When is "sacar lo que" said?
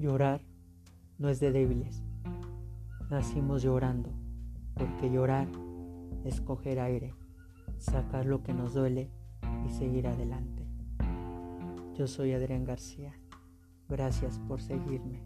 7.76-8.54